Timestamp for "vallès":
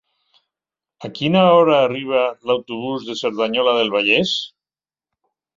3.97-4.37